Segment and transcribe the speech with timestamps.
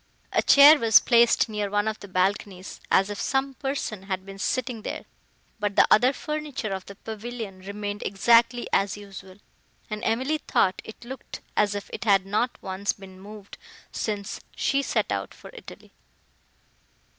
[0.33, 4.39] A chair was placed near one of the balconies, as if some person had been
[4.39, 5.05] sitting there,
[5.59, 9.35] but the other furniture of the pavilion remained exactly as usual,
[9.91, 13.59] and Emily thought it looked as if it had not once been moved
[13.91, 15.93] since she set out for Italy.